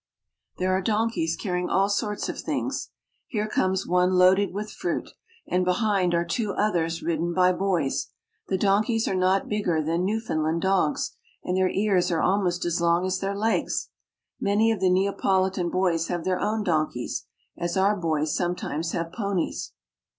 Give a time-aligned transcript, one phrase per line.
[0.57, 2.89] There are donkeys carrying all sorts of things.
[3.27, 5.11] Here comes one loaded with fruit,
[5.47, 8.07] and behind are two others ridden by boys.
[8.47, 12.81] The donkeys are not bigger than New foundland dogs, and their ears are almost as
[12.81, 13.89] long as their legs.
[14.39, 19.71] Many of the Neapolitan boys have their own donkeys, as our boys sometimes have ponies.